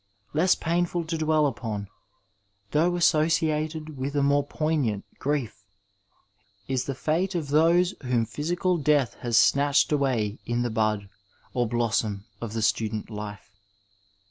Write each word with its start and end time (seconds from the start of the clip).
Less 0.33 0.55
painful 0.55 1.05
to 1.05 1.15
dwell 1.15 1.45
upon, 1.45 1.87
though 2.71 2.95
associated 2.95 3.97
with 3.99 4.15
a 4.15 4.23
more 4.23 4.43
poignant 4.43 5.05
grief, 5.19 5.61
is 6.67 6.85
the 6.85 6.95
fate 6.95 7.35
of 7.35 7.49
those 7.49 7.93
whom 8.01 8.25
physical 8.25 8.77
death 8.79 9.13
has 9.21 9.37
snatched 9.37 9.91
away 9.91 10.39
in 10.43 10.63
the 10.63 10.71
bud 10.71 11.07
or 11.53 11.67
blossom 11.67 12.25
of 12.41 12.53
the 12.53 12.63
student 12.63 13.11
life. 13.11 13.51